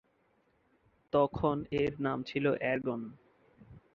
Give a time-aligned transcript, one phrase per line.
[1.13, 3.01] তখন এর নাম ছিল এর্গন।